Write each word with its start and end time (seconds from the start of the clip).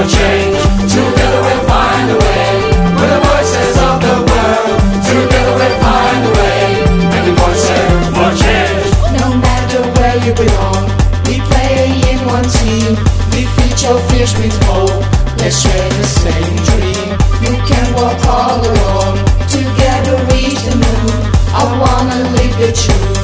gonna 0.00 0.12
change. 0.12 0.56
Together 0.88 1.40
we'll 1.44 1.64
find 1.68 2.10
a 2.10 2.16
way. 2.16 2.48
We're 2.96 3.10
the 3.12 3.20
voices 3.20 3.76
of 3.88 3.96
the 4.00 4.16
world. 4.28 4.76
Together 5.04 5.54
we'll 5.60 5.78
find 5.84 6.22
a 6.24 6.32
way. 6.40 6.60
And 7.16 7.24
the 7.28 7.34
voices 7.36 8.00
for 8.14 8.30
change. 8.40 8.88
No 9.20 9.28
matter 9.36 9.80
where 9.96 10.16
you 10.24 10.32
belong, 10.32 10.84
we 11.28 11.40
play 11.50 11.92
in 12.12 12.18
one 12.26 12.48
team. 12.48 12.96
We 13.32 13.44
your 13.80 13.98
fears 14.08 14.32
with 14.36 14.56
hope. 14.64 15.04
Let's 15.38 15.60
share 15.60 15.88
the 15.88 16.04
same 16.04 16.56
dream. 16.68 17.08
You 17.44 17.54
can 17.68 17.86
walk 17.94 18.20
all 18.26 18.60
alone. 18.60 19.16
Together 19.48 20.16
reach 20.32 20.60
the 20.68 20.76
moon. 20.76 21.16
I 21.52 21.64
wanna 21.80 22.18
live 22.36 22.54
the 22.58 22.72
truth. 22.72 23.19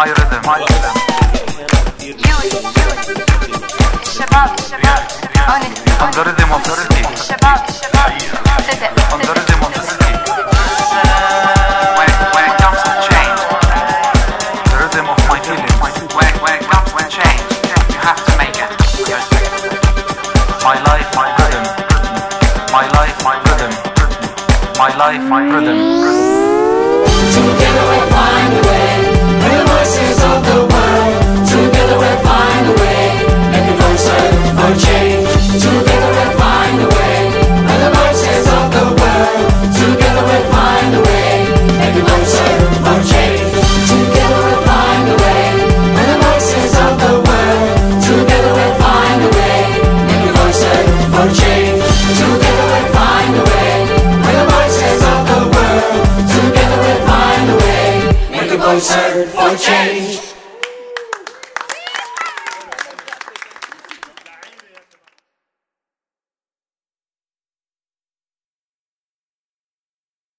my 0.00 0.06
rhythm, 0.06 0.42
my 0.44 0.58
rhythm. 0.58 0.94
youth, 2.00 2.20
youth. 2.26 2.76
شباب 4.16 4.50
شباب 4.70 5.02
هون 5.48 5.62
On 6.00 6.10
the 6.12 6.22
rhythm 6.26 6.50
of 6.52 6.62
the 6.64 6.74
city, 6.80 7.02
شباب 7.28 7.60
شباب 7.80 8.12
صدق 8.68 8.92
on 9.12 9.18
the 9.20 9.26
صدق 9.26 9.36
rhythm 9.38 9.60
of 9.66 9.72
the 9.74 9.80
city. 9.88 10.12
When 11.96 12.06
it, 12.12 12.18
when 12.34 12.44
it 12.50 12.56
comes 12.62 12.80
to 12.86 12.92
change, 13.08 13.40
the 14.70 14.76
rhythm 14.82 15.06
of 15.14 15.18
my 15.30 15.38
feelings. 15.46 15.74
When 16.16 16.26
it, 16.30 16.36
when 16.44 16.54
it 16.58 16.64
comes 16.72 16.90
to 16.96 17.02
change, 17.16 17.42
you 17.92 17.98
have 18.08 18.20
to 18.26 18.32
make 18.40 18.58
it. 18.64 18.70
My 20.66 20.76
life, 20.88 21.08
my 21.20 21.28
rhythm. 21.38 21.64
My 22.76 22.84
life, 22.96 23.16
my 23.28 23.36
rhythm. 23.46 23.72
My 24.82 24.90
life, 25.02 25.24
my 25.32 25.42
rhythm. 25.52 25.78
Together 27.34 27.84
we'll 27.90 28.06
find 28.14 28.52
a 28.58 28.62
way. 28.68 29.19
voice 58.73 58.93
heard 58.93 59.27
for 59.29 59.57
change. 59.57 60.30